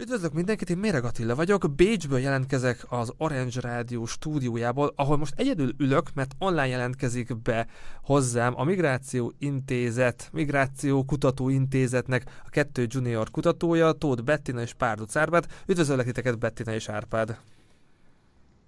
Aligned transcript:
Üdvözlök 0.00 0.32
mindenkit, 0.32 0.70
én 0.70 0.76
Méreg 0.76 1.04
Attila 1.04 1.34
vagyok, 1.34 1.70
Bécsből 1.76 2.18
jelentkezek 2.18 2.86
az 2.88 3.12
Orange 3.16 3.60
Rádió 3.60 4.06
stúdiójából, 4.06 4.92
ahol 4.96 5.16
most 5.16 5.32
egyedül 5.36 5.74
ülök, 5.78 6.14
mert 6.14 6.34
online 6.38 6.66
jelentkezik 6.66 7.36
be 7.36 7.66
hozzám 8.02 8.52
a 8.56 8.64
Migráció 8.64 9.32
Intézet, 9.38 10.28
Migráció 10.32 11.04
Kutató 11.04 11.48
Intézetnek 11.48 12.42
a 12.44 12.48
kettő 12.48 12.86
junior 12.88 13.30
kutatója, 13.30 13.92
Tóth 13.92 14.22
Bettina 14.22 14.60
és 14.60 14.74
Párduc 14.74 15.16
Árpád. 15.16 15.46
Üdvözöllek 15.66 16.06
titeket, 16.06 16.38
Bettina 16.38 16.72
és 16.72 16.88
Árpád! 16.88 17.38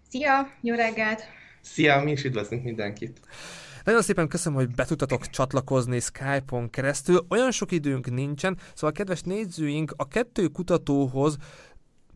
Szia, 0.09 0.49
jó 0.61 0.75
reggelt! 0.75 1.23
Szia, 1.61 2.03
mi 2.03 2.11
is 2.11 2.25
üdvözlünk 2.25 2.65
mindenkit! 2.65 3.21
Nagyon 3.85 4.03
szépen 4.03 4.29
köszönöm, 4.29 4.59
hogy 4.59 4.75
be 4.75 4.85
tudtatok 4.85 5.27
csatlakozni 5.27 6.01
Skype-on 6.01 6.71
keresztül. 6.71 7.27
Olyan 7.29 7.51
sok 7.51 7.73
időnk 7.73 8.11
nincsen, 8.11 8.59
szóval 8.75 8.93
kedves 8.93 9.21
nézőink, 9.21 9.93
a 9.97 10.09
kettő 10.09 10.47
kutatóhoz 10.47 11.37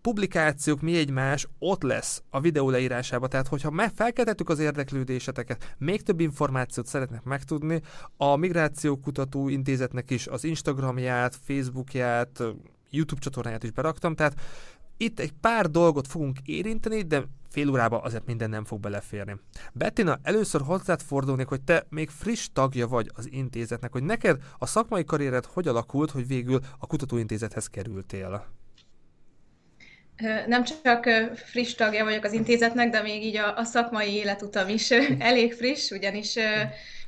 publikációk, 0.00 0.80
mi 0.80 0.96
egymás 0.96 1.48
ott 1.58 1.82
lesz 1.82 2.22
a 2.30 2.40
videó 2.40 2.70
leírásában. 2.70 3.28
Tehát, 3.28 3.48
hogyha 3.48 3.70
meg 3.70 3.90
felkeltettük 3.94 4.48
az 4.48 4.58
érdeklődéseteket, 4.58 5.74
még 5.78 6.02
több 6.02 6.20
információt 6.20 6.86
szeretnek 6.86 7.22
megtudni, 7.22 7.80
a 8.16 8.36
Migráció 8.36 8.96
Kutató 8.96 9.48
Intézetnek 9.48 10.10
is 10.10 10.26
az 10.26 10.44
Instagramját, 10.44 11.36
Facebookját, 11.44 12.42
YouTube 12.90 13.20
csatornáját 13.20 13.62
is 13.62 13.70
beraktam, 13.70 14.14
tehát 14.14 14.40
itt 14.96 15.20
egy 15.20 15.32
pár 15.40 15.70
dolgot 15.70 16.06
fogunk 16.06 16.38
érinteni, 16.44 17.02
de 17.02 17.24
fél 17.54 17.70
órába 17.70 17.98
azért 18.00 18.26
minden 18.26 18.50
nem 18.50 18.64
fog 18.64 18.80
beleférni. 18.80 19.36
Bettina, 19.72 20.18
először 20.22 20.60
hozzád 20.60 21.00
fordulnék, 21.02 21.46
hogy 21.46 21.62
te 21.62 21.86
még 21.88 22.08
friss 22.08 22.48
tagja 22.52 22.86
vagy 22.86 23.10
az 23.14 23.28
intézetnek, 23.30 23.92
hogy 23.92 24.02
neked 24.02 24.36
a 24.58 24.66
szakmai 24.66 25.04
karriered 25.04 25.44
hogy 25.44 25.68
alakult, 25.68 26.10
hogy 26.10 26.26
végül 26.26 26.60
a 26.78 26.86
kutatóintézethez 26.86 27.66
kerültél? 27.66 28.46
Nem 30.46 30.64
csak 30.64 31.08
friss 31.34 31.74
tagja 31.74 32.04
vagyok 32.04 32.24
az 32.24 32.32
intézetnek, 32.32 32.90
de 32.90 33.02
még 33.02 33.24
így 33.24 33.36
a, 33.36 33.56
a 33.56 33.64
szakmai 33.64 34.14
életutam 34.14 34.68
is 34.68 34.90
elég 35.30 35.52
friss, 35.52 35.90
ugyanis 35.90 36.34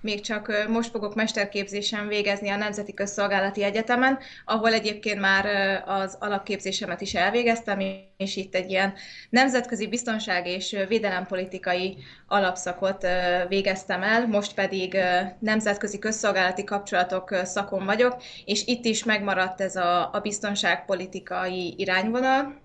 még 0.06 0.20
csak 0.20 0.66
most 0.68 0.90
fogok 0.90 1.14
mesterképzésen 1.14 2.08
végezni 2.08 2.48
a 2.48 2.56
Nemzeti 2.56 2.94
Közszolgálati 2.94 3.62
Egyetemen, 3.62 4.18
ahol 4.44 4.72
egyébként 4.72 5.20
már 5.20 5.46
az 5.86 6.16
alapképzésemet 6.20 7.00
is 7.00 7.14
elvégeztem, 7.14 7.80
és 8.16 8.36
itt 8.36 8.54
egy 8.54 8.70
ilyen 8.70 8.94
nemzetközi 9.30 9.86
biztonság 9.88 10.46
és 10.46 10.76
védelempolitikai 10.88 11.96
alapszakot 12.26 13.06
végeztem 13.48 14.02
el, 14.02 14.26
most 14.26 14.54
pedig 14.54 14.96
nemzetközi 15.38 15.98
közszolgálati 15.98 16.64
kapcsolatok 16.64 17.34
szakon 17.44 17.84
vagyok, 17.84 18.16
és 18.44 18.66
itt 18.66 18.84
is 18.84 19.04
megmaradt 19.04 19.60
ez 19.60 19.76
a, 19.76 20.10
a 20.12 20.20
biztonságpolitikai 20.22 21.74
irányvonal, 21.76 22.64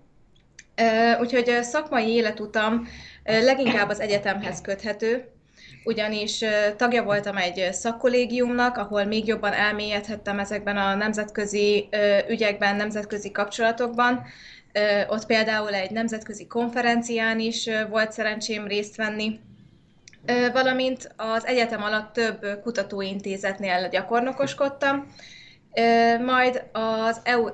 Úgyhogy 1.20 1.62
szakmai 1.62 2.08
életutam 2.08 2.88
leginkább 3.24 3.88
az 3.88 4.00
egyetemhez 4.00 4.60
köthető, 4.60 5.32
ugyanis 5.84 6.44
tagja 6.76 7.02
voltam 7.02 7.36
egy 7.36 7.72
szakkollégiumnak, 7.72 8.76
ahol 8.76 9.04
még 9.04 9.26
jobban 9.26 9.52
elmélyedhettem 9.52 10.38
ezekben 10.38 10.76
a 10.76 10.94
nemzetközi 10.94 11.88
ügyekben, 12.28 12.76
nemzetközi 12.76 13.30
kapcsolatokban. 13.30 14.24
Ott 15.08 15.26
például 15.26 15.74
egy 15.74 15.90
nemzetközi 15.90 16.46
konferencián 16.46 17.38
is 17.38 17.68
volt 17.90 18.12
szerencsém 18.12 18.66
részt 18.66 18.96
venni, 18.96 19.40
valamint 20.52 21.14
az 21.16 21.46
egyetem 21.46 21.82
alatt 21.82 22.12
több 22.12 22.60
kutatóintézetnél 22.62 23.88
gyakornokoskodtam, 23.88 25.12
majd 26.24 26.64
az, 26.72 27.20
EU, 27.24 27.48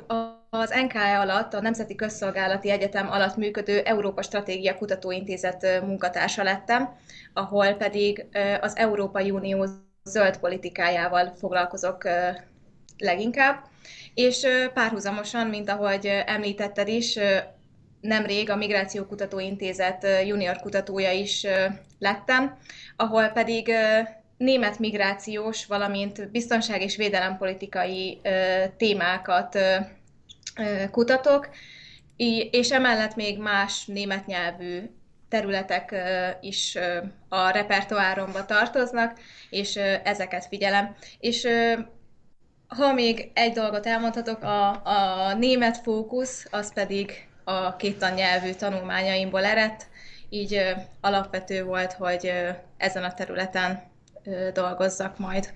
az 0.51 0.71
NKE 0.83 1.19
alatt, 1.19 1.55
a 1.55 1.61
Nemzeti 1.61 1.95
Közszolgálati 1.95 2.71
Egyetem 2.71 3.11
alatt 3.11 3.37
működő 3.37 3.79
Európa 3.79 4.23
Stratégia 4.23 4.77
Kutatóintézet 4.77 5.81
munkatársa 5.83 6.43
lettem, 6.43 6.97
ahol 7.33 7.73
pedig 7.73 8.27
az 8.61 8.77
Európai 8.77 9.31
Unió 9.31 9.67
zöld 10.05 10.39
politikájával 10.39 11.35
foglalkozok 11.39 12.09
leginkább, 12.99 13.65
és 14.15 14.47
párhuzamosan, 14.75 15.47
mint 15.47 15.71
ahogy 15.71 16.07
említetted 16.07 16.89
is, 16.89 17.19
nemrég 18.01 18.51
a 18.51 18.57
Migráció 18.57 19.05
Kutatóintézet 19.05 20.07
junior 20.27 20.57
kutatója 20.57 21.11
is 21.13 21.47
lettem, 21.99 22.59
ahol 22.97 23.29
pedig 23.29 23.73
német 24.39 24.79
migrációs, 24.79 25.67
valamint 25.67 26.31
biztonság 26.31 26.83
és 26.83 26.97
védelempolitikai 26.97 28.21
témákat 28.77 29.59
kutatok, 30.91 31.49
és 32.51 32.71
emellett 32.71 33.15
még 33.15 33.39
más 33.39 33.85
német 33.87 34.27
nyelvű 34.27 34.91
területek 35.29 35.95
is 36.41 36.79
a 37.29 37.51
repertoáromba 37.51 38.45
tartoznak, 38.45 39.19
és 39.51 39.77
ezeket 40.05 40.47
figyelem. 40.47 40.97
És 41.19 41.49
ha 42.69 42.93
még 42.93 43.31
egy 43.35 43.53
dolgot 43.53 43.87
elmondhatok, 43.87 44.43
a, 44.43 44.69
a 44.85 45.35
német 45.35 45.77
fókusz, 45.77 46.47
az 46.51 46.73
pedig 46.73 47.29
a 47.45 47.77
két 47.77 47.99
tannyelvű 47.99 48.53
tanulmányaimból 48.53 49.45
eredt, 49.45 49.87
így 50.29 50.75
alapvető 51.01 51.65
volt, 51.65 51.93
hogy 51.93 52.33
ezen 52.77 53.05
a 53.05 53.15
területen 53.15 53.83
dolgozzak 54.53 55.19
majd. 55.19 55.53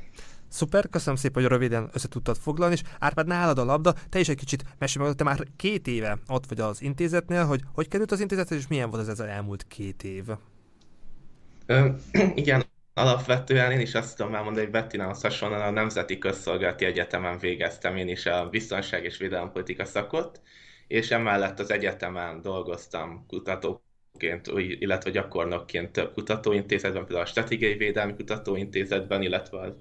Szuper, 0.49 0.89
köszönöm 0.91 1.17
szépen, 1.17 1.43
hogy 1.43 1.51
röviden 1.51 1.91
össze 1.93 2.09
tudtad 2.09 2.37
foglalni, 2.37 2.75
és 2.75 2.83
Árpád, 2.99 3.27
nálad 3.27 3.59
a 3.59 3.65
labda, 3.65 3.95
te 4.09 4.19
is 4.19 4.29
egy 4.29 4.37
kicsit 4.37 4.65
mesélj 4.79 5.07
meg, 5.07 5.15
te 5.15 5.25
már 5.25 5.47
két 5.57 5.87
éve 5.87 6.19
ott 6.29 6.47
vagy 6.47 6.61
az 6.61 6.83
intézetnél, 6.83 7.45
hogy 7.45 7.61
hogy 7.75 7.89
került 7.89 8.13
az 8.13 8.21
intézethez, 8.21 8.59
és 8.59 8.67
milyen 8.67 8.91
volt 8.91 9.03
ez 9.03 9.09
az 9.09 9.21
elmúlt 9.21 9.67
két 9.69 10.03
év? 10.03 10.25
Ö, 11.67 11.89
igen, 12.35 12.65
alapvetően 12.95 13.73
én 13.73 13.81
is 13.81 13.95
azt 13.95 14.17
tudom 14.17 14.35
elmondani, 14.35 14.65
hogy 14.65 14.75
Bettinához 14.75 15.23
hasonlóan 15.23 15.63
a 15.63 15.71
Nemzeti 15.71 16.19
Közszolgálati 16.19 16.85
Egyetemen 16.85 17.39
végeztem 17.39 17.97
én 17.97 18.09
is 18.09 18.27
a 18.27 18.49
biztonság 18.49 19.05
és 19.05 19.19
védelempolitika 19.19 19.85
szakot, 19.85 20.41
és 20.87 21.11
emellett 21.11 21.59
az 21.59 21.71
egyetemen 21.71 22.41
dolgoztam 22.41 23.27
kutatóként, 24.31 24.81
illetve 24.81 25.11
gyakornokként 25.11 25.93
több 25.93 26.13
kutatóintézetben, 26.13 27.05
például 27.05 27.25
a 27.25 27.29
Stratégiai 27.29 27.75
Védelmi 27.75 28.15
Kutatóintézetben, 28.15 29.23
illetve 29.23 29.61
az 29.61 29.73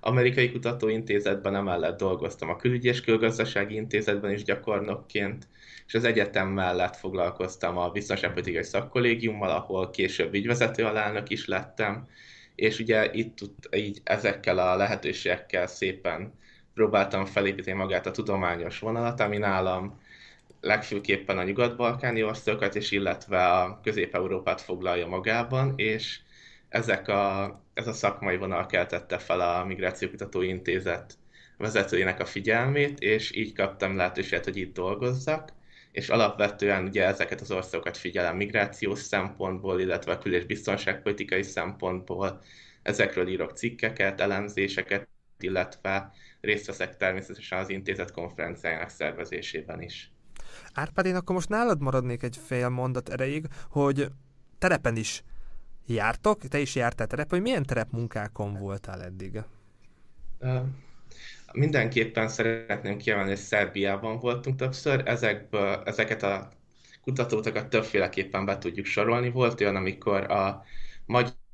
amerikai 0.00 0.52
kutatóintézetben, 0.52 1.54
emellett 1.54 1.98
dolgoztam 1.98 2.48
a 2.48 2.56
külügyi 2.56 2.88
és 2.88 3.00
külgazdasági 3.00 3.74
intézetben 3.74 4.32
is 4.32 4.42
gyakornokként, 4.42 5.48
és 5.86 5.94
az 5.94 6.04
egyetem 6.04 6.48
mellett 6.48 6.96
foglalkoztam 6.96 7.78
a 7.78 7.90
biztonságpolitikai 7.90 8.62
szakkollégiummal, 8.62 9.50
ahol 9.50 9.90
később 9.90 10.34
ügyvezető 10.34 10.84
alelnök 10.84 11.30
is 11.30 11.46
lettem, 11.46 12.06
és 12.54 12.78
ugye 12.78 13.12
itt 13.12 13.38
így 13.76 14.00
ezekkel 14.04 14.58
a 14.58 14.76
lehetőségekkel 14.76 15.66
szépen 15.66 16.32
próbáltam 16.74 17.24
felépíteni 17.24 17.76
magát 17.76 18.06
a 18.06 18.10
tudományos 18.10 18.78
vonalat, 18.78 19.20
ami 19.20 19.36
nálam 19.36 20.00
legfőképpen 20.60 21.38
a 21.38 21.42
nyugat-balkáni 21.42 22.22
országokat, 22.22 22.74
és 22.74 22.90
illetve 22.90 23.46
a 23.46 23.80
Közép-Európát 23.82 24.60
foglalja 24.60 25.06
magában, 25.06 25.72
és 25.76 26.20
ezek 26.68 27.08
a, 27.08 27.60
ez 27.74 27.86
a 27.86 27.92
szakmai 27.92 28.36
vonal 28.36 28.66
keltette 28.66 29.18
fel 29.18 29.40
a 29.40 29.64
Migrációkutató 29.64 30.42
Intézet 30.42 31.14
vezetőjének 31.56 32.20
a 32.20 32.24
figyelmét, 32.24 32.98
és 33.00 33.36
így 33.36 33.52
kaptam 33.52 33.96
lehetőséget, 33.96 34.44
hogy 34.44 34.56
itt 34.56 34.74
dolgozzak, 34.74 35.52
és 35.92 36.08
alapvetően 36.08 36.84
ugye 36.84 37.04
ezeket 37.04 37.40
az 37.40 37.50
országokat 37.50 37.96
figyelem 37.96 38.36
migrációs 38.36 38.98
szempontból, 38.98 39.80
illetve 39.80 40.18
kül- 40.18 40.34
és 40.34 40.44
biztonságpolitikai 40.44 41.42
szempontból. 41.42 42.40
Ezekről 42.82 43.28
írok 43.28 43.56
cikkeket, 43.56 44.20
elemzéseket, 44.20 45.08
illetve 45.38 46.12
részt 46.40 46.66
veszek 46.66 46.96
természetesen 46.96 47.58
az 47.58 47.68
intézet 47.68 48.10
konferenciájának 48.10 48.88
szervezésében 48.88 49.82
is. 49.82 50.10
Árpád, 50.74 51.06
én 51.06 51.14
akkor 51.16 51.34
most 51.34 51.48
nálad 51.48 51.80
maradnék 51.80 52.22
egy 52.22 52.36
fél 52.46 52.68
mondat 52.68 53.08
erejéig, 53.08 53.46
hogy 53.70 54.08
terepen 54.58 54.96
is 54.96 55.22
jártok, 55.86 56.40
te 56.40 56.58
is 56.58 56.74
jártál 56.74 57.06
terep, 57.06 57.30
hogy 57.30 57.40
milyen 57.40 57.62
terepmunkákon 57.62 58.58
voltál 58.58 59.02
eddig? 59.02 59.42
Mindenképpen 61.52 62.28
szeretném 62.28 62.96
kiemelni, 62.96 63.28
hogy 63.28 63.38
Szerbiában 63.38 64.18
voltunk 64.18 64.56
többször, 64.56 65.02
ezekből, 65.04 65.82
ezeket 65.84 66.22
a 66.22 66.50
kutatótokat 67.02 67.68
többféleképpen 67.68 68.44
be 68.44 68.58
tudjuk 68.58 68.86
sorolni. 68.86 69.30
Volt 69.30 69.60
olyan, 69.60 69.76
amikor 69.76 70.30
a 70.30 70.64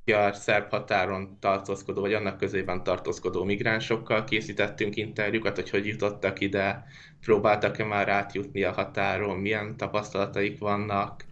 magyar-szerb 0.04 0.70
határon 0.70 1.38
tartózkodó, 1.40 2.00
vagy 2.00 2.14
annak 2.14 2.38
közében 2.38 2.82
tartózkodó 2.82 3.44
migránsokkal 3.44 4.24
készítettünk 4.24 4.96
interjúkat, 4.96 5.56
hogy 5.56 5.70
hogy 5.70 5.86
jutottak 5.86 6.40
ide, 6.40 6.84
próbáltak-e 7.20 7.84
már 7.84 8.08
átjutni 8.08 8.62
a 8.62 8.72
határon, 8.72 9.38
milyen 9.38 9.76
tapasztalataik 9.76 10.58
vannak, 10.58 11.24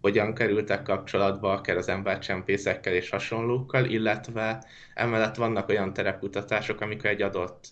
hogyan 0.00 0.34
kerültek 0.34 0.82
kapcsolatba 0.82 1.52
akár 1.52 1.76
az 1.76 1.88
embercsempészekkel 1.88 2.94
és 2.94 3.10
hasonlókkal, 3.10 3.84
illetve 3.84 4.64
emellett 4.94 5.36
vannak 5.36 5.68
olyan 5.68 5.92
terepkutatások, 5.92 6.80
amikor 6.80 7.10
egy 7.10 7.22
adott 7.22 7.66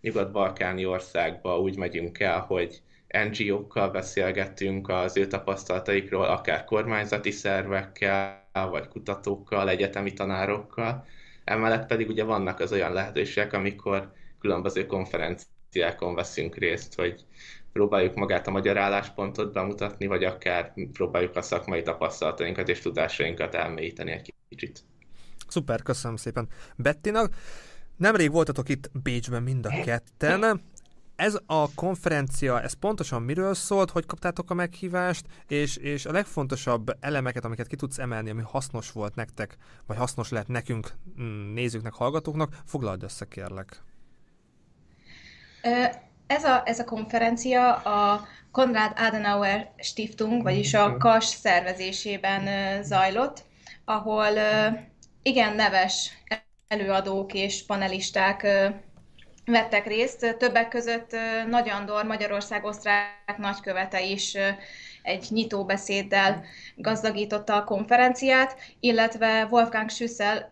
nyugat-balkáni 0.00 0.86
országba 0.86 1.58
úgy 1.58 1.76
megyünk 1.76 2.20
el, 2.20 2.40
hogy 2.40 2.82
NGO-kkal 3.30 3.90
beszélgettünk 3.90 4.88
az 4.88 5.16
ő 5.16 5.26
tapasztalataikról, 5.26 6.24
akár 6.24 6.64
kormányzati 6.64 7.30
szervekkel, 7.30 8.41
vagy 8.52 8.88
kutatókkal, 8.88 9.68
egyetemi 9.68 10.12
tanárokkal. 10.12 11.06
Emellett 11.44 11.86
pedig 11.86 12.08
ugye 12.08 12.24
vannak 12.24 12.60
az 12.60 12.72
olyan 12.72 12.92
lehetőségek, 12.92 13.52
amikor 13.52 14.12
különböző 14.40 14.86
konferenciákon 14.86 16.14
veszünk 16.14 16.56
részt, 16.56 16.94
hogy 16.94 17.24
próbáljuk 17.72 18.14
magát 18.14 18.46
a 18.46 18.50
magyar 18.50 18.76
álláspontot 18.76 19.52
bemutatni, 19.52 20.06
vagy 20.06 20.24
akár 20.24 20.72
próbáljuk 20.92 21.36
a 21.36 21.42
szakmai 21.42 21.82
tapasztalatainkat 21.82 22.68
és 22.68 22.80
tudásainkat 22.80 23.54
elmélyíteni 23.54 24.10
egy 24.10 24.34
kicsit. 24.48 24.80
Szuper, 25.48 25.82
köszönöm 25.82 26.16
szépen. 26.16 26.48
Bettinak, 26.76 27.34
nemrég 27.96 28.30
voltatok 28.30 28.68
itt 28.68 28.90
Bécsben 29.02 29.42
mind 29.42 29.66
a 29.66 29.82
ketten. 29.84 30.60
Ez 31.22 31.38
a 31.46 31.74
konferencia, 31.74 32.62
ez 32.62 32.72
pontosan 32.72 33.22
miről 33.22 33.54
szólt, 33.54 33.90
hogy 33.90 34.06
kaptátok 34.06 34.50
a 34.50 34.54
meghívást, 34.54 35.26
és, 35.48 35.76
és 35.76 36.06
a 36.06 36.12
legfontosabb 36.12 36.96
elemeket, 37.00 37.44
amiket 37.44 37.66
ki 37.66 37.76
tudsz 37.76 37.98
emelni, 37.98 38.30
ami 38.30 38.42
hasznos 38.42 38.92
volt 38.92 39.14
nektek, 39.14 39.56
vagy 39.86 39.96
hasznos 39.96 40.30
lehet 40.30 40.48
nekünk, 40.48 40.92
mm, 41.20 41.52
nézőknek, 41.52 41.92
hallgatóknak, 41.92 42.58
foglald 42.66 43.02
össze, 43.02 43.24
kérlek. 43.28 43.82
Ez 46.26 46.44
a, 46.44 46.62
ez 46.64 46.78
a 46.78 46.84
konferencia 46.84 47.74
a 47.74 48.26
Konrad 48.50 48.92
Adenauer 48.96 49.72
Stiftung, 49.78 50.42
vagyis 50.42 50.74
a 50.74 50.96
KAS 50.96 51.24
szervezésében 51.24 52.82
zajlott, 52.82 53.44
ahol 53.84 54.28
igen 55.22 55.54
neves 55.54 56.10
előadók 56.68 57.34
és 57.34 57.66
panelisták 57.66 58.46
vettek 59.44 59.86
részt. 59.86 60.36
Többek 60.38 60.68
között 60.68 61.16
Nagy 61.48 61.68
Andor, 61.68 62.04
Magyarország 62.04 62.64
osztrák 62.64 63.36
nagykövete 63.38 64.02
is 64.02 64.36
egy 65.02 65.26
nyitóbeszéddel 65.28 66.44
gazdagította 66.76 67.54
a 67.56 67.64
konferenciát, 67.64 68.56
illetve 68.80 69.46
Wolfgang 69.50 69.90
Schüssel, 69.90 70.48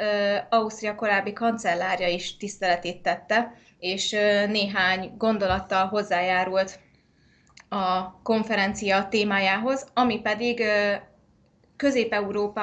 Ausztria 0.50 0.94
korábbi 0.94 1.32
kancellárja 1.32 2.08
is 2.08 2.36
tiszteletét 2.36 3.02
tette, 3.02 3.54
és 3.78 4.10
néhány 4.48 5.14
gondolattal 5.18 5.86
hozzájárult 5.86 6.78
a 7.68 8.12
konferencia 8.22 9.08
témájához, 9.08 9.86
ami 9.94 10.20
pedig 10.20 10.62
Közép-Európa 11.76 12.62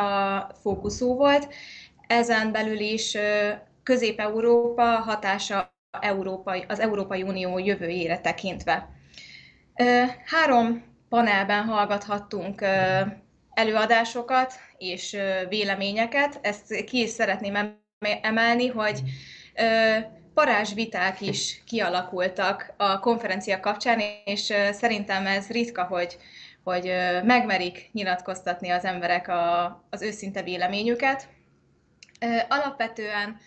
fókuszú 0.62 1.16
volt, 1.16 1.54
ezen 2.08 2.52
belül 2.52 2.80
is 2.80 3.18
Közép-Európa 3.84 4.84
hatása 4.84 5.76
Európai, 5.92 6.66
az 6.68 6.80
Európai 6.80 7.24
Unió 7.24 7.58
jövőjére 7.58 8.20
tekintve. 8.20 8.90
Három 10.26 10.84
panelben 11.10 11.64
hallgathattunk 11.64 12.66
előadásokat 13.54 14.54
és 14.78 15.18
véleményeket. 15.50 16.40
Ezt 16.42 16.84
ki 16.84 17.02
is 17.02 17.10
szeretném 17.10 17.80
emelni, 18.22 18.68
hogy 18.68 19.02
parázsviták 20.34 21.22
is 21.22 21.64
kialakultak 21.66 22.74
a 22.78 23.00
konferencia 23.00 23.60
kapcsán, 23.60 24.02
és 24.26 24.54
szerintem 24.72 25.28
ez 25.28 25.48
ritka, 25.48 25.84
hogy, 25.84 26.18
hogy 26.64 26.92
megmerik 27.24 27.90
nyilatkoztatni 27.92 28.70
az 28.70 28.86
emberek 28.86 29.28
a, 29.28 29.66
az 29.90 30.02
őszinte 30.02 30.44
véleményüket. 30.44 31.28
Alapvetően 32.50 33.40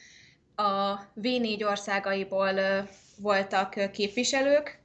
a 0.60 1.00
V4 1.22 1.68
országaiból 1.68 2.52
voltak 3.16 3.90
képviselők, 3.92 4.78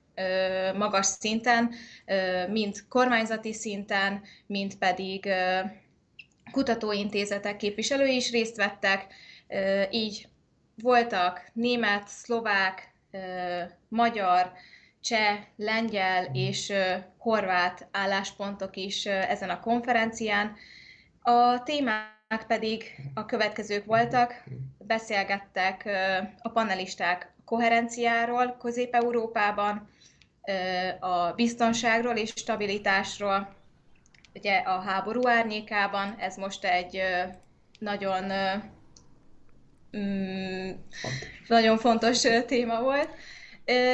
magas 0.76 1.06
szinten, 1.06 1.74
mind 2.50 2.88
kormányzati 2.90 3.54
szinten, 3.54 4.22
mind 4.48 4.76
pedig 4.76 5.30
kutatóintézetek 6.52 7.58
képviselői 7.58 8.16
is 8.16 8.32
részt 8.32 8.56
vettek, 8.56 9.08
így 9.90 10.28
voltak 10.82 11.50
német, 11.54 12.08
szlovák, 12.08 12.94
magyar, 13.88 14.52
cseh, 15.02 15.38
lengyel 15.56 16.30
és 16.34 16.74
horvát 17.18 17.88
álláspontok 17.92 18.76
is 18.76 19.06
ezen 19.06 19.50
a 19.50 19.60
konferencián. 19.60 20.56
A 21.22 21.64
témák 21.64 22.46
pedig 22.48 22.96
a 23.14 23.26
következők 23.26 23.86
voltak, 23.86 24.44
beszélgettek 24.88 25.90
a 26.42 26.50
panelisták 26.50 27.34
koherenciáról 27.46 28.56
Közép-Európában, 28.60 29.90
a 31.00 31.32
biztonságról 31.32 32.16
és 32.16 32.32
stabilitásról, 32.36 33.56
ugye 34.34 34.58
a 34.58 34.80
háború 34.80 35.28
árnyékában, 35.28 36.16
ez 36.20 36.36
most 36.36 36.66
egy 36.66 37.02
nagyon 37.80 38.24
mm, 39.98 40.72
nagyon 41.48 41.78
fontos 41.78 42.22
téma 42.46 42.82
volt, 42.82 43.10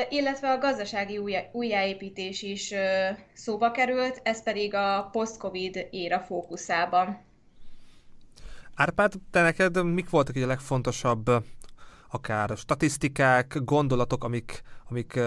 illetve 0.10 0.50
a 0.52 0.58
gazdasági 0.58 1.20
újjáépítés 1.52 2.42
is 2.42 2.74
szóba 3.34 3.72
került, 3.72 4.20
ez 4.24 4.44
pedig 4.44 4.74
a 4.74 5.10
post-covid 5.12 5.88
éra 5.92 6.20
fókuszában. 6.20 7.30
Árpád, 8.82 9.14
te 9.32 9.42
neked 9.42 9.86
mik 9.86 10.10
voltak 10.10 10.36
a 10.36 10.46
legfontosabb 10.46 11.30
akár 12.10 12.58
statisztikák, 12.58 13.58
gondolatok, 13.64 14.24
amik, 14.24 14.62
amik 14.90 15.20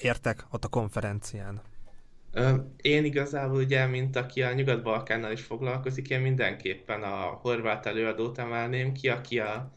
értek 0.00 0.46
ott 0.50 0.64
a 0.64 0.68
konferencián? 0.68 1.60
Én 2.76 3.04
igazából 3.04 3.56
ugye, 3.56 3.86
mint 3.86 4.16
aki 4.16 4.42
a 4.42 4.52
Nyugat-Balkánnal 4.52 5.32
is 5.32 5.42
foglalkozik, 5.42 6.08
én 6.08 6.20
mindenképpen 6.20 7.02
a 7.02 7.16
horvát 7.16 7.86
előadót 7.86 8.38
emelném 8.38 8.92
ki, 8.92 9.08
aki 9.08 9.38
a 9.38 9.72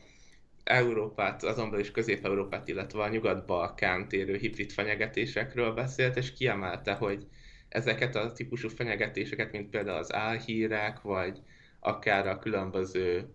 Európát, 0.63 1.43
azonban 1.43 1.79
is 1.79 1.91
Közép-Európát, 1.91 2.67
illetve 2.67 3.01
a 3.01 3.09
Nyugat-Balkán 3.09 4.07
térő 4.07 4.35
hibrid 4.37 4.71
fenyegetésekről 4.71 5.73
beszélt, 5.73 6.17
és 6.17 6.33
kiemelte, 6.33 6.93
hogy 6.93 7.27
ezeket 7.69 8.15
a 8.15 8.31
típusú 8.31 8.69
fenyegetéseket, 8.69 9.51
mint 9.51 9.69
például 9.69 9.97
az 9.97 10.13
álhírek, 10.13 11.01
vagy 11.01 11.41
akár 11.81 12.27
a 12.27 12.39
különböző 12.39 13.29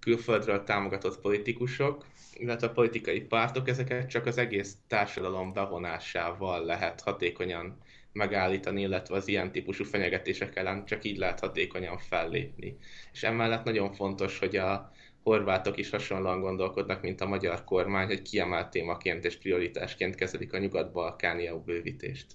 külföldről 0.00 0.64
támogatott 0.64 1.20
politikusok, 1.20 2.06
illetve 2.34 2.66
a 2.66 2.72
politikai 2.72 3.20
pártok, 3.20 3.68
ezeket 3.68 4.08
csak 4.08 4.26
az 4.26 4.38
egész 4.38 4.76
társadalom 4.88 5.52
bevonásával 5.52 6.64
lehet 6.64 7.00
hatékonyan 7.00 7.78
megállítani, 8.12 8.80
illetve 8.80 9.16
az 9.16 9.28
ilyen 9.28 9.52
típusú 9.52 9.84
fenyegetések 9.84 10.56
ellen 10.56 10.84
csak 10.84 11.04
így 11.04 11.16
lehet 11.16 11.40
hatékonyan 11.40 11.98
fellépni. 11.98 12.76
És 13.12 13.22
emellett 13.22 13.64
nagyon 13.64 13.92
fontos, 13.92 14.38
hogy 14.38 14.56
a 14.56 14.92
horvátok 15.22 15.78
is 15.78 15.90
hasonlóan 15.90 16.40
gondolkodnak, 16.40 17.02
mint 17.02 17.20
a 17.20 17.26
magyar 17.26 17.64
kormány, 17.64 18.06
hogy 18.06 18.22
kiemelt 18.22 18.70
témaként 18.70 19.24
és 19.24 19.36
prioritásként 19.36 20.14
kezelik 20.14 20.52
a 20.52 20.58
nyugat-balkáni 20.58 21.50
bővítést. 21.64 22.26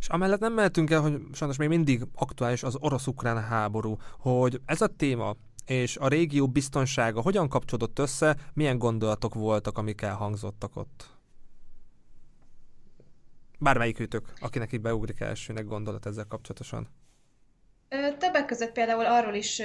És 0.00 0.08
amellett 0.08 0.40
nem 0.40 0.52
mehetünk 0.52 0.90
el, 0.90 1.00
hogy 1.00 1.20
sajnos 1.32 1.56
még 1.56 1.68
mindig 1.68 2.06
aktuális 2.14 2.62
az 2.62 2.76
orosz-ukrán 2.80 3.42
háború, 3.42 3.96
hogy 4.18 4.60
ez 4.64 4.80
a 4.80 4.86
téma 4.86 5.36
és 5.66 5.96
a 5.96 6.08
régió 6.08 6.48
biztonsága 6.48 7.20
hogyan 7.20 7.48
kapcsolódott 7.48 7.98
össze, 7.98 8.36
milyen 8.54 8.78
gondolatok 8.78 9.34
voltak, 9.34 9.78
amik 9.78 10.02
elhangzottak 10.02 10.76
ott? 10.76 11.08
Bármelyikőtök, 13.58 14.32
akinek 14.40 14.72
itt 14.72 14.80
beugrik 14.80 15.20
elsőnek 15.20 15.64
gondolat 15.66 16.06
ezzel 16.06 16.26
kapcsolatosan. 16.28 16.88
Többek 18.18 18.44
között 18.46 18.72
például 18.72 19.06
arról 19.06 19.34
is 19.34 19.62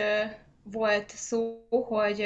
volt 0.63 1.09
szó, 1.09 1.67
hogy 1.69 2.25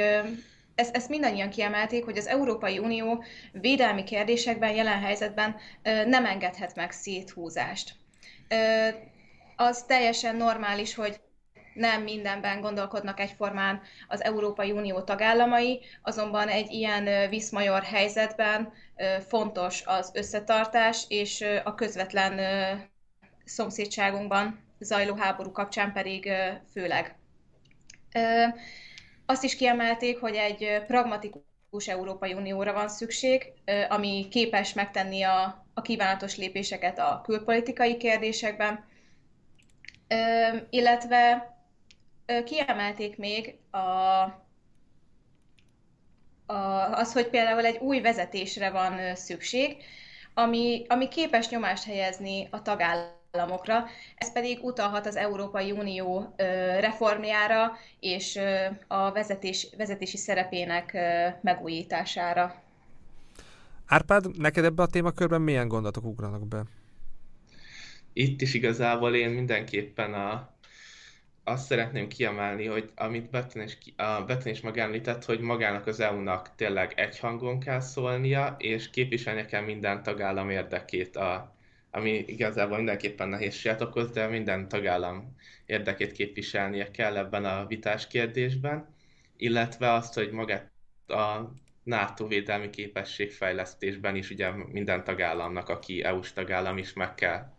ezt, 0.79 0.95
ezt 0.95 1.09
mindannyian 1.09 1.49
kiemelték, 1.49 2.03
hogy 2.05 2.17
az 2.17 2.27
Európai 2.27 2.77
Unió 2.77 3.23
védelmi 3.51 4.03
kérdésekben, 4.03 4.75
jelen 4.75 4.99
helyzetben 4.99 5.55
nem 6.05 6.25
engedhet 6.25 6.75
meg 6.75 6.91
széthúzást. 6.91 7.95
Az 9.55 9.83
teljesen 9.83 10.35
normális, 10.35 10.95
hogy 10.95 11.19
nem 11.73 12.01
mindenben 12.01 12.61
gondolkodnak 12.61 13.19
egyformán 13.19 13.81
az 14.07 14.23
Európai 14.23 14.71
Unió 14.71 15.01
tagállamai, 15.01 15.79
azonban 16.01 16.47
egy 16.47 16.71
ilyen 16.71 17.29
viszmajor 17.29 17.83
helyzetben 17.83 18.73
fontos 19.27 19.83
az 19.85 20.11
összetartás, 20.13 21.03
és 21.07 21.45
a 21.63 21.75
közvetlen 21.75 22.39
szomszédságunkban 23.45 24.59
zajló 24.79 25.15
háború 25.15 25.51
kapcsán 25.51 25.93
pedig 25.93 26.31
főleg. 26.71 27.15
Azt 29.29 29.43
is 29.43 29.55
kiemelték, 29.55 30.19
hogy 30.19 30.35
egy 30.35 30.83
pragmatikus 30.87 31.87
Európai 31.87 32.33
Unióra 32.33 32.73
van 32.73 32.89
szükség, 32.89 33.53
ami 33.89 34.27
képes 34.29 34.73
megtenni 34.73 35.21
a, 35.23 35.65
a 35.73 35.81
kívánatos 35.81 36.37
lépéseket 36.37 36.99
a 36.99 37.21
külpolitikai 37.23 37.97
kérdésekben, 37.97 38.85
illetve 40.69 41.49
kiemelték 42.45 43.17
még 43.17 43.57
a, 43.71 43.77
a, 46.45 46.91
az, 46.91 47.13
hogy 47.13 47.27
például 47.29 47.65
egy 47.65 47.77
új 47.77 47.99
vezetésre 48.01 48.69
van 48.69 49.15
szükség, 49.15 49.77
ami, 50.33 50.85
ami 50.87 51.07
képes 51.07 51.49
nyomást 51.49 51.83
helyezni 51.83 52.47
a 52.51 52.61
tagállamokra, 52.61 53.18
ez 54.15 54.31
pedig 54.33 54.63
utalhat 54.63 55.05
az 55.05 55.15
Európai 55.15 55.71
Unió 55.71 56.33
reformjára 56.79 57.77
és 57.99 58.39
a 58.87 59.11
vezetés, 59.11 59.67
vezetési 59.77 60.17
szerepének 60.17 60.97
megújítására. 61.41 62.61
Árpád, 63.85 64.37
neked 64.37 64.63
ebbe 64.63 64.83
a 64.83 64.87
témakörben 64.87 65.41
milyen 65.41 65.67
gondolatok 65.67 66.05
ugranak 66.05 66.47
be? 66.47 66.63
Itt 68.13 68.41
is 68.41 68.53
igazából 68.53 69.15
én 69.15 69.29
mindenképpen 69.29 70.13
a, 70.13 70.49
azt 71.43 71.65
szeretném 71.65 72.07
kiemelni, 72.07 72.65
hogy 72.65 72.91
amit 72.95 73.29
Betten 73.29 73.63
is, 73.63 73.77
a 73.95 74.21
Betten 74.21 74.51
is 74.51 74.61
megemlített, 74.61 75.25
hogy 75.25 75.39
magának 75.39 75.87
az 75.87 75.99
EU-nak 75.99 76.55
tényleg 76.55 76.93
egy 76.95 77.19
hangon 77.19 77.59
kell 77.59 77.79
szólnia, 77.79 78.55
és 78.57 78.89
képviselnie 78.89 79.45
kell 79.45 79.63
minden 79.63 80.03
tagállam 80.03 80.49
érdekét, 80.49 81.15
a, 81.15 81.57
ami 81.91 82.23
igazából 82.27 82.77
mindenképpen 82.77 83.27
nehézséget 83.29 83.81
okoz, 83.81 84.11
de 84.11 84.27
minden 84.27 84.67
tagállam 84.67 85.35
érdekét 85.65 86.11
képviselnie 86.11 86.91
kell 86.91 87.17
ebben 87.17 87.45
a 87.45 87.65
vitás 87.65 88.07
kérdésben, 88.07 88.95
illetve 89.37 89.91
azt, 89.91 90.13
hogy 90.13 90.31
magát 90.31 90.71
a 91.07 91.51
NATO 91.83 92.27
védelmi 92.27 92.69
képességfejlesztésben 92.69 94.15
is 94.15 94.29
ugye 94.29 94.49
minden 94.51 95.03
tagállamnak, 95.03 95.69
aki 95.69 96.03
EU-s 96.03 96.33
tagállam 96.33 96.77
is 96.77 96.93
meg 96.93 97.15
kell 97.15 97.53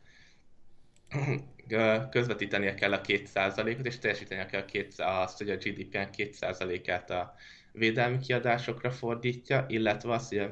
közvetítenie 2.10 2.74
kell 2.74 2.92
a 2.92 3.00
2%-ot, 3.00 3.86
és 3.86 3.98
teljesítenie 3.98 4.46
kell 4.46 4.64
azt, 4.96 5.38
hogy 5.38 5.50
a 5.50 5.56
GDP-en 5.56 6.08
2%-át 6.16 7.10
a 7.10 7.34
védelmi 7.72 8.18
kiadásokra 8.18 8.90
fordítja, 8.90 9.64
illetve 9.68 10.12
azt, 10.12 10.28
hogy 10.28 10.48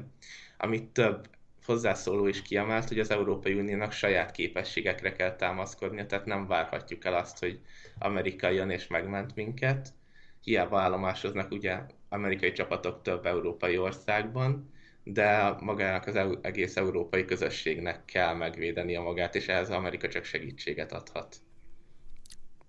amit 0.57 0.89
több 0.89 1.27
hozzászóló 1.65 2.27
is 2.27 2.41
kiemelt, 2.41 2.87
hogy 2.87 2.99
az 2.99 3.11
Európai 3.11 3.53
Uniónak 3.53 3.91
saját 3.91 4.31
képességekre 4.31 5.11
kell 5.11 5.35
támaszkodnia, 5.35 6.05
tehát 6.05 6.25
nem 6.25 6.47
várhatjuk 6.47 7.05
el 7.05 7.13
azt, 7.13 7.39
hogy 7.39 7.59
Amerika 7.99 8.49
jön 8.49 8.69
és 8.69 8.87
megment 8.87 9.35
minket. 9.35 9.93
Hiába 10.41 10.79
állomásoznak 10.79 11.51
ugye 11.51 11.79
amerikai 12.09 12.51
csapatok 12.51 13.01
több 13.01 13.25
európai 13.25 13.77
országban, 13.77 14.73
de 15.03 15.55
magának 15.59 16.07
az 16.07 16.19
egész 16.41 16.75
európai 16.75 17.25
közösségnek 17.25 18.05
kell 18.05 18.33
megvédeni 18.33 18.95
a 18.95 19.01
magát, 19.01 19.35
és 19.35 19.47
ehhez 19.47 19.69
Amerika 19.69 20.07
csak 20.07 20.23
segítséget 20.23 20.91
adhat. 20.91 21.35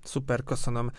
Szuper, 0.03 0.43
köszönöm. 0.45 0.91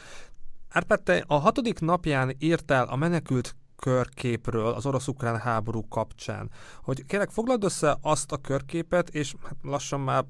Árpád, 0.70 1.04
te 1.04 1.24
a 1.28 1.36
hatodik 1.36 1.80
napján 1.80 2.36
írtál 2.40 2.88
a 2.88 2.96
menekült 2.96 3.56
körképről 3.82 4.68
az 4.68 4.86
orosz-ukrán 4.86 5.40
háború 5.40 5.88
kapcsán. 5.88 6.50
Hogy 6.84 7.06
kérlek, 7.06 7.30
foglald 7.30 7.64
össze 7.64 7.98
azt 8.02 8.32
a 8.32 8.38
körképet, 8.38 9.10
és 9.10 9.36
hát 9.44 9.56
lassan 9.62 10.00
már 10.00 10.26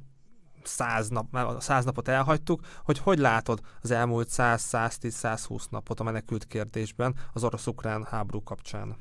száz, 0.63 1.09
nap, 1.09 1.31
már 1.31 1.47
száz 1.59 1.85
napot 1.85 2.07
elhagytuk, 2.07 2.61
hogy 2.83 2.99
hogy 2.99 3.17
látod 3.17 3.59
az 3.81 3.91
elmúlt 3.91 4.27
100-110-120 4.31 5.69
napot 5.69 5.99
a 5.99 6.03
menekült 6.03 6.47
kérdésben 6.47 7.15
az 7.33 7.43
orosz-ukrán 7.43 8.03
háború 8.03 8.43
kapcsán? 8.43 8.95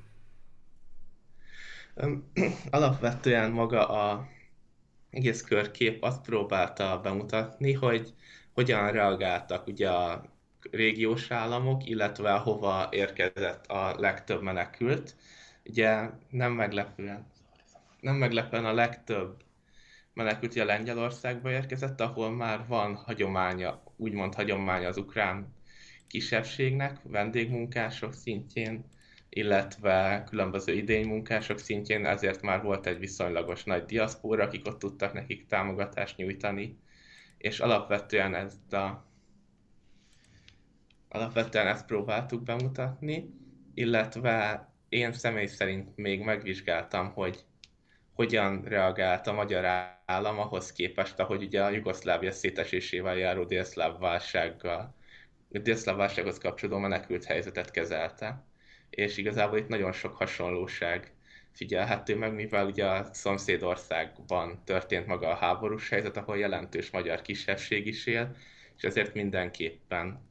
Alapvetően 2.71 3.51
maga 3.51 3.89
a 3.89 4.27
egész 5.11 5.43
körkép 5.43 6.03
azt 6.03 6.21
próbálta 6.21 7.01
bemutatni, 7.03 7.73
hogy 7.73 8.15
hogyan 8.53 8.91
reagáltak 8.91 9.67
ugye 9.67 9.91
a 9.91 10.23
régiós 10.71 11.31
államok, 11.31 11.89
illetve 11.89 12.33
hova 12.33 12.89
érkezett 12.91 13.67
a 13.67 13.95
legtöbb 13.99 14.43
menekült. 14.43 15.17
Ugye 15.65 16.09
nem 16.31 16.53
meglepően, 16.53 17.27
nem 18.01 18.15
meglepően 18.15 18.65
a 18.65 18.73
legtöbb 18.73 19.43
menekült 20.13 20.57
a 20.57 20.65
Lengyelországba 20.65 21.51
érkezett, 21.51 22.01
ahol 22.01 22.31
már 22.31 22.67
van 22.67 22.95
hagyománya, 22.95 23.83
úgymond 23.97 24.35
hagyománya 24.35 24.89
az 24.89 24.97
ukrán 24.97 25.55
kisebbségnek, 26.07 26.99
vendégmunkások 27.03 28.13
szintjén, 28.13 28.85
illetve 29.29 30.25
különböző 30.29 30.75
idénymunkások 30.75 31.59
szintjén, 31.59 32.07
ezért 32.07 32.43
már 32.43 32.63
volt 32.63 32.87
egy 32.87 32.99
viszonylagos 32.99 33.65
nagy 33.65 33.85
diaszpóra, 33.85 34.45
akik 34.45 34.67
ott 34.67 34.79
tudtak 34.79 35.13
nekik 35.13 35.47
támogatást 35.47 36.17
nyújtani, 36.17 36.79
és 37.39 37.61
alapvetően 37.61 38.35
ezt 38.35 38.73
a 38.73 39.10
alapvetően 41.11 41.67
ezt 41.67 41.87
próbáltuk 41.87 42.43
bemutatni, 42.43 43.31
illetve 43.75 44.69
én 44.89 45.13
személy 45.13 45.47
szerint 45.47 45.97
még 45.97 46.21
megvizsgáltam, 46.21 47.13
hogy 47.13 47.45
hogyan 48.13 48.63
reagált 48.63 49.27
a 49.27 49.33
magyar 49.33 49.65
állam 50.07 50.39
ahhoz 50.39 50.73
képest, 50.73 51.19
ahogy 51.19 51.43
ugye 51.43 51.65
a 51.65 51.71
Jugoszlávia 51.71 52.33
szétesésével 52.33 53.17
járó 53.17 53.45
délszláv 53.45 53.99
válsággal, 53.99 54.95
délszláv 55.49 55.97
válsághoz 55.97 56.39
kapcsolódó 56.39 56.79
menekült 56.79 57.25
helyzetet 57.25 57.71
kezelte 57.71 58.45
és 58.91 59.17
igazából 59.17 59.59
itt 59.59 59.69
nagyon 59.69 59.93
sok 59.93 60.17
hasonlóság 60.17 61.13
figyelhető 61.53 62.17
meg, 62.17 62.35
mivel 62.35 62.67
ugye 62.67 62.87
a 62.87 63.09
szomszédországban 63.13 64.63
történt 64.65 65.07
maga 65.07 65.29
a 65.29 65.35
háborús 65.35 65.89
helyzet, 65.89 66.17
ahol 66.17 66.39
jelentős 66.39 66.91
magyar 66.91 67.23
kisebbség 67.23 67.87
is 67.87 68.07
él, 68.07 68.37
és 68.77 68.83
ezért 68.83 69.15
mindenképpen 69.15 70.29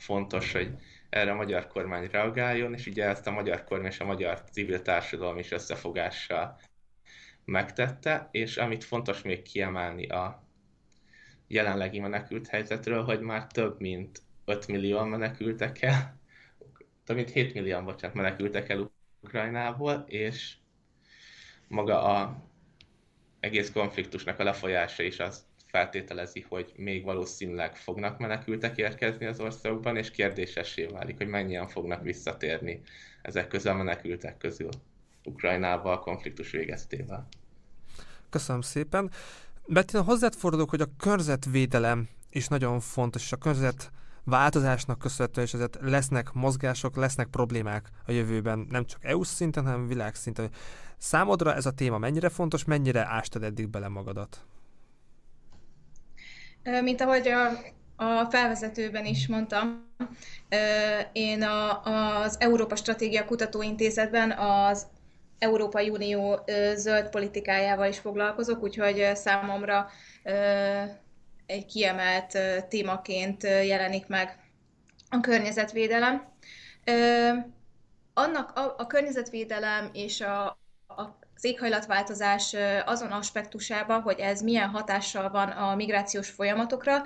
fontos, 0.00 0.52
hogy 0.52 0.70
erre 1.10 1.30
a 1.30 1.34
magyar 1.34 1.66
kormány 1.66 2.08
reagáljon, 2.10 2.74
és 2.74 2.86
ugye 2.86 3.04
ezt 3.04 3.26
a 3.26 3.30
magyar 3.30 3.64
kormány 3.64 3.90
és 3.90 4.00
a 4.00 4.04
magyar 4.04 4.42
civil 4.50 4.82
társadalom 4.82 5.38
is 5.38 5.50
összefogással 5.50 6.58
megtette, 7.44 8.28
és 8.30 8.56
amit 8.56 8.84
fontos 8.84 9.22
még 9.22 9.42
kiemelni 9.42 10.06
a 10.06 10.42
jelenlegi 11.46 12.00
menekült 12.00 12.48
helyzetről, 12.48 13.04
hogy 13.04 13.20
már 13.20 13.46
több 13.46 13.80
mint 13.80 14.22
5 14.44 14.66
millió 14.66 15.04
menekültek 15.04 15.82
el, 15.82 16.20
több 17.04 17.16
mint 17.16 17.30
7 17.30 17.54
millióan, 17.54 17.84
bocsánat, 17.84 18.16
menekültek 18.16 18.68
el 18.68 18.90
Ukrajnából, 19.20 20.04
és 20.06 20.56
maga 21.68 22.02
a 22.02 22.44
egész 23.40 23.72
konfliktusnak 23.72 24.38
a 24.38 24.44
lefolyása 24.44 25.02
is 25.02 25.18
azt 25.18 25.42
feltételezi, 25.70 26.46
hogy 26.48 26.72
még 26.76 27.04
valószínűleg 27.04 27.76
fognak 27.76 28.18
menekültek 28.18 28.76
érkezni 28.76 29.26
az 29.26 29.40
országokban, 29.40 29.96
és 29.96 30.10
kérdésessé 30.10 30.84
válik, 30.84 31.16
hogy 31.16 31.26
mennyien 31.26 31.68
fognak 31.68 32.02
visszatérni 32.02 32.80
ezek 33.22 33.48
közül 33.48 33.70
a 33.70 33.74
menekültek 33.74 34.36
közül 34.36 34.68
Ukrajnába 35.24 35.92
a 35.92 35.98
konfliktus 35.98 36.50
végeztével. 36.50 37.28
Köszönöm 38.30 38.60
szépen. 38.60 39.10
Bettina, 39.66 40.02
hozzád 40.02 40.34
fordulok, 40.34 40.70
hogy 40.70 40.80
a 40.80 40.90
körzetvédelem 40.98 42.08
is 42.30 42.48
nagyon 42.48 42.80
fontos, 42.80 43.22
és 43.22 43.32
a 43.32 43.36
körzet 43.36 43.90
változásnak 44.24 44.98
köszönhetően, 44.98 45.46
és 45.46 45.54
ezért 45.54 45.78
lesznek 45.80 46.32
mozgások, 46.32 46.96
lesznek 46.96 47.26
problémák 47.26 47.88
a 48.06 48.12
jövőben, 48.12 48.66
nem 48.70 48.84
csak 48.84 49.04
EU 49.04 49.22
szinten, 49.22 49.64
hanem 49.64 49.86
világszinten. 49.86 50.50
Számodra 50.96 51.54
ez 51.54 51.66
a 51.66 51.70
téma 51.70 51.98
mennyire 51.98 52.28
fontos, 52.28 52.64
mennyire 52.64 53.06
ástad 53.06 53.42
eddig 53.42 53.68
bele 53.68 53.88
magadat? 53.88 54.44
Mint 56.62 57.00
ahogy 57.00 57.28
a, 57.28 57.48
a 57.96 58.24
felvezetőben 58.30 59.04
is 59.04 59.26
mondtam, 59.28 59.88
én 61.12 61.42
a, 61.42 61.82
az 62.22 62.36
Európa 62.40 62.76
Stratégia 62.76 63.24
Kutatóintézetben 63.24 64.30
az 64.30 64.86
Európai 65.38 65.88
Unió 65.90 66.40
zöld 66.74 67.10
politikájával 67.10 67.88
is 67.88 67.98
foglalkozok, 67.98 68.62
úgyhogy 68.62 69.10
számomra 69.14 69.90
egy 71.46 71.66
kiemelt 71.66 72.38
témaként 72.68 73.42
jelenik 73.42 74.06
meg 74.06 74.38
a 75.10 75.20
környezetvédelem. 75.20 76.28
Annak 78.14 78.58
a, 78.58 78.74
a 78.78 78.86
környezetvédelem 78.86 79.90
és 79.92 80.20
a, 80.20 80.46
a 80.86 81.18
az 81.42 81.48
éghajlatváltozás 81.48 82.56
azon 82.84 83.10
aspektusában, 83.10 84.00
hogy 84.00 84.18
ez 84.18 84.42
milyen 84.42 84.68
hatással 84.68 85.30
van 85.30 85.48
a 85.48 85.74
migrációs 85.74 86.28
folyamatokra, 86.28 87.02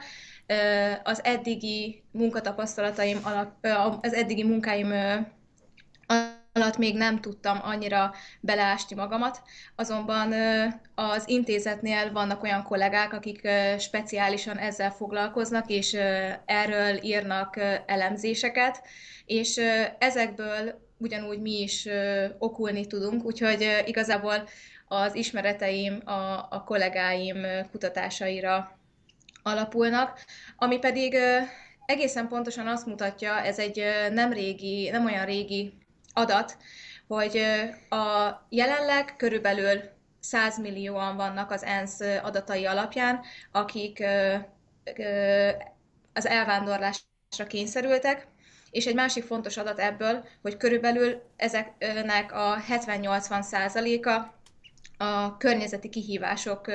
az 1.03 1.25
eddigi 1.25 2.03
munkatapasztalataim 2.11 3.19
alap, 3.23 3.67
az 4.01 4.13
eddigi 4.13 4.45
munkáim 4.45 4.93
alatt 6.53 6.77
még 6.77 6.97
nem 6.97 7.21
tudtam 7.21 7.59
annyira 7.63 8.15
beleásni 8.41 8.97
magamat, 8.97 9.43
azonban 9.77 10.33
az 10.95 11.29
intézetnél 11.29 12.13
vannak 12.13 12.43
olyan 12.43 12.63
kollégák, 12.63 13.13
akik 13.13 13.49
speciálisan 13.79 14.57
ezzel 14.57 14.91
foglalkoznak, 14.91 15.71
és 15.71 15.93
erről 16.45 17.03
írnak 17.03 17.57
elemzéseket, 17.87 18.83
és 19.27 19.61
ezekből 19.99 20.84
ugyanúgy 20.99 21.41
mi 21.41 21.61
is 21.61 21.89
okulni 22.39 22.87
tudunk, 22.87 23.25
úgyhogy 23.25 23.83
igazából 23.87 24.49
az 24.89 25.15
ismereteim 25.15 26.01
a, 26.05 26.47
a 26.51 26.63
kollégáim 26.67 27.47
kutatásaira 27.71 28.79
alapulnak, 29.43 30.25
ami 30.57 30.79
pedig 30.79 31.17
egészen 31.87 32.29
pontosan 32.29 32.67
azt 32.67 32.87
mutatja, 32.87 33.41
ez 33.41 33.59
egy 33.59 33.85
nem 34.13 34.33
régi, 34.33 34.91
nem 34.91 35.05
olyan 35.05 35.25
régi 35.25 35.75
adat, 36.13 36.57
hogy 37.07 37.43
a 37.89 38.31
jelenleg 38.49 39.17
körülbelül 39.17 39.81
100 40.21 40.59
millióan 40.59 41.17
vannak 41.17 41.51
az 41.51 41.63
ENSZ 41.63 42.01
adatai 42.01 42.65
alapján, 42.67 43.21
akik 43.53 44.05
az 46.13 46.27
elvándorlásra 46.27 47.47
kényszerültek, 47.49 48.27
és 48.75 48.87
egy 48.87 48.95
másik 48.95 49.25
fontos 49.25 49.57
adat 49.57 49.79
ebből, 49.79 50.25
hogy 50.43 50.57
körülbelül 50.57 51.23
ezeknek 51.37 52.33
a 52.33 52.57
70-80 52.71 53.43
százaléka 53.43 54.35
a 54.99 55.37
környezeti 55.37 55.89
kihívások 55.89 56.71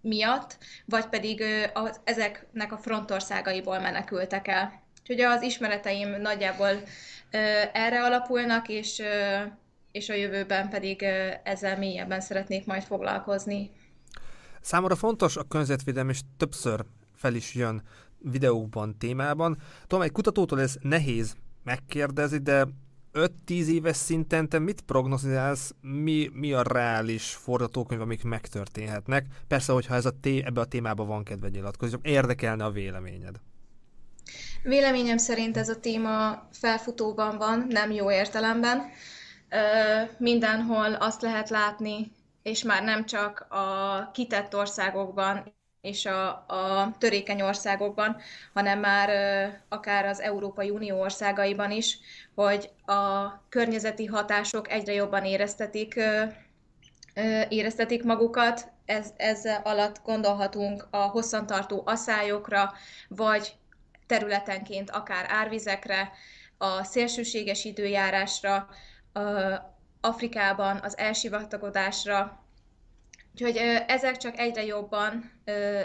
miatt, 0.00 0.58
vagy 0.84 1.06
pedig 1.06 1.44
az, 1.72 2.00
ezeknek 2.04 2.72
a 2.72 2.76
frontországaiból 2.76 3.78
menekültek 3.78 4.48
el. 4.48 4.82
Úgyhogy 5.00 5.20
az 5.20 5.42
ismereteim 5.42 6.20
nagyjából 6.20 6.82
erre 7.72 8.04
alapulnak, 8.04 8.68
és, 8.68 9.02
és 9.92 10.08
a 10.08 10.14
jövőben 10.14 10.68
pedig 10.68 11.02
ezzel 11.42 11.78
mélyebben 11.78 12.20
szeretnék 12.20 12.66
majd 12.66 12.82
foglalkozni. 12.82 13.70
Számomra 14.60 14.96
fontos 14.96 15.36
a 15.36 15.42
környezetvédelem, 15.42 16.08
és 16.08 16.20
többször 16.36 16.84
fel 17.24 17.34
is 17.34 17.54
jön 17.54 17.82
videókban, 18.18 18.98
témában. 18.98 19.58
Tudom, 19.86 20.04
egy 20.04 20.12
kutatótól 20.12 20.60
ez 20.60 20.76
nehéz 20.80 21.34
megkérdezni, 21.62 22.38
de 22.38 22.66
5-10 23.12 23.30
éves 23.46 23.96
szinten 23.96 24.48
te 24.48 24.58
mit 24.58 24.80
prognozizálsz, 24.80 25.74
mi, 25.80 26.30
mi 26.32 26.52
a 26.52 26.62
reális 26.62 27.34
forgatókönyv, 27.34 28.00
amik 28.00 28.24
megtörténhetnek? 28.24 29.26
Persze, 29.48 29.72
hogyha 29.72 29.94
ez 29.94 30.06
a 30.06 30.12
té- 30.20 30.44
ebbe 30.46 30.60
a 30.60 30.64
témába 30.64 31.04
van 31.04 31.24
kedve 31.24 31.48
nyilatkozni, 31.48 31.98
érdekelne 32.02 32.64
a 32.64 32.70
véleményed. 32.70 33.36
Véleményem 34.62 35.16
szerint 35.16 35.56
ez 35.56 35.68
a 35.68 35.80
téma 35.80 36.48
felfutóban 36.52 37.36
van, 37.38 37.66
nem 37.68 37.90
jó 37.90 38.10
értelemben. 38.10 38.82
Mindenhol 40.18 40.94
azt 40.94 41.22
lehet 41.22 41.50
látni, 41.50 42.12
és 42.42 42.62
már 42.62 42.82
nem 42.82 43.06
csak 43.06 43.46
a 43.48 44.10
kitett 44.12 44.56
országokban 44.56 45.52
és 45.84 46.06
a, 46.06 46.28
a 46.46 46.94
törékeny 46.98 47.42
országokban, 47.42 48.16
hanem 48.54 48.78
már 48.78 49.10
akár 49.68 50.06
az 50.06 50.20
Európai 50.20 50.70
Unió 50.70 51.00
országaiban 51.00 51.70
is, 51.70 51.98
hogy 52.34 52.70
a 52.86 53.28
környezeti 53.48 54.04
hatások 54.04 54.70
egyre 54.70 54.92
jobban 54.92 55.24
éreztetik, 55.24 56.00
éreztetik 57.48 58.04
magukat. 58.04 58.72
Ez, 58.86 59.12
ez 59.16 59.42
alatt 59.62 60.00
gondolhatunk 60.04 60.86
a 60.90 60.96
hosszantartó 60.96 61.82
aszályokra, 61.86 62.72
vagy 63.08 63.56
területenként 64.06 64.90
akár 64.90 65.26
árvizekre, 65.28 66.12
a 66.58 66.84
szélsőséges 66.84 67.64
időjárásra, 67.64 68.68
Afrikában 70.00 70.80
az 70.82 70.98
elsivatagodásra, 70.98 72.43
Úgyhogy 73.34 73.56
ezek 73.86 74.16
csak 74.16 74.38
egyre 74.38 74.64
jobban 74.64 75.30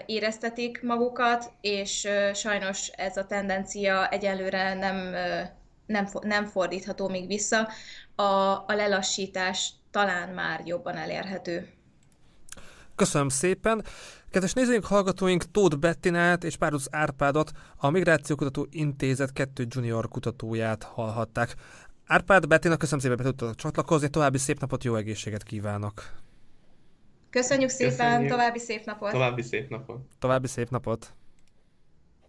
éreztetik 0.05 0.81
magukat, 0.83 1.51
és 1.61 2.07
sajnos 2.33 2.87
ez 2.87 3.17
a 3.17 3.25
tendencia 3.25 4.09
egyelőre 4.09 4.73
nem, 4.73 4.95
nem, 5.85 6.07
nem 6.21 6.45
fordítható 6.45 7.07
még 7.07 7.27
vissza. 7.27 7.67
A, 8.15 8.23
a 8.23 8.73
lelassítás 8.75 9.71
talán 9.91 10.29
már 10.29 10.61
jobban 10.65 10.95
elérhető. 10.95 11.69
Köszönöm 12.95 13.29
szépen! 13.29 13.83
Kedves 14.31 14.53
nézőink, 14.53 14.85
hallgatóink 14.85 15.51
Tóth 15.51 15.77
Bettinát 15.77 16.43
és 16.43 16.57
Párduc 16.57 16.85
Árpádot, 16.91 17.51
a 17.77 17.89
Migrációkutató 17.89 18.67
Intézet 18.71 19.33
kettő 19.33 19.65
junior 19.69 20.07
kutatóját 20.07 20.83
hallhatták. 20.83 21.55
Árpád, 22.05 22.47
Bettina, 22.47 22.77
köszönöm 22.77 22.99
szépen, 22.99 23.25
hogy 23.25 23.35
tudtak 23.35 23.55
csatlakozni, 23.55 24.09
további 24.09 24.37
szép 24.37 24.59
napot, 24.59 24.83
jó 24.83 24.95
egészséget 24.95 25.43
kívánok! 25.43 26.03
Köszönjük 27.29 27.69
szépen, 27.69 27.95
Köszönjük. 27.97 28.31
további 28.31 28.59
szép 28.59 28.85
napot! 28.85 29.11
További 29.11 29.41
szép 29.41 29.69
napot! 29.69 29.99
További 30.19 30.47
szép 30.47 30.69
napot! 30.69 31.13